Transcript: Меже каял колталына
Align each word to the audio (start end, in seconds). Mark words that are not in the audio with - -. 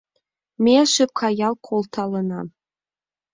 Меже 0.63 1.05
каял 1.17 1.53
колталына 1.67 2.41